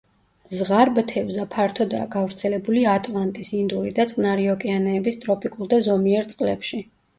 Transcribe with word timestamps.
ზღარბთევზა 0.59 1.45
ფართოდაა 1.55 2.07
გავრცელებული 2.15 2.87
ატლანტის, 2.95 3.53
ინდური 3.59 3.95
და 4.01 4.07
წყნარი 4.15 4.49
ოკეანეების 4.57 5.23
ტროპიკულ 5.29 5.73
და 5.77 5.83
ზომიერ 5.93 6.35
წყლებში. 6.37 6.85